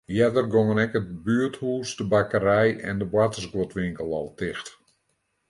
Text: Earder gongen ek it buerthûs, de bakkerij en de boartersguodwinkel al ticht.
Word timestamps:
Earder 0.19 0.45
gongen 0.53 0.81
ek 0.83 0.93
it 0.99 1.09
buerthûs, 1.25 1.89
de 1.99 2.05
bakkerij 2.13 2.69
en 2.89 2.95
de 3.01 3.05
boartersguodwinkel 3.11 4.09
al 4.19 4.29
ticht. 4.39 4.67